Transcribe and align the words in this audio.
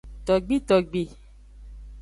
Togbitogbi. 0.25 1.03